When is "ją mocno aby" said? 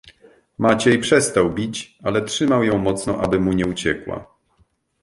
2.63-3.39